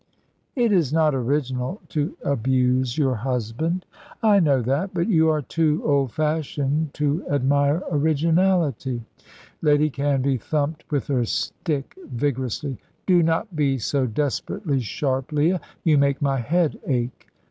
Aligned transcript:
"It 0.55 0.71
is 0.71 0.91
not 0.91 1.13
original 1.13 1.79
to 1.89 2.17
abuse 2.25 2.97
your 2.97 3.13
husband." 3.13 3.85
"I 4.23 4.39
know 4.39 4.63
that; 4.63 4.95
but 4.95 5.07
you 5.07 5.29
are 5.29 5.43
too 5.43 5.83
old 5.85 6.11
fashioned 6.11 6.95
to 6.95 7.23
admire 7.29 7.83
originality." 7.91 9.03
Lady 9.61 9.91
Canvey 9.91 10.41
thumped 10.41 10.91
with 10.91 11.05
her 11.05 11.23
stick 11.25 11.95
vigorously. 12.07 12.79
"Do 13.05 13.21
not 13.21 13.55
be 13.55 13.77
so 13.77 14.07
desperately 14.07 14.79
sharp, 14.79 15.31
Leah; 15.31 15.61
you 15.83 15.99
make 15.99 16.19
my 16.19 16.37
head 16.39 16.79
ache. 16.87 17.27